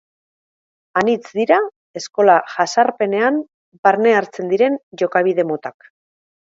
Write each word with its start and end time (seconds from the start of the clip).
Anitz 1.01 1.33
dira 1.39 1.59
eskola 2.01 2.39
jazarpenean 2.55 3.41
barne 3.89 4.19
hartzen 4.23 4.53
diren 4.55 4.83
jokabide 5.05 5.49
motak. 5.55 5.93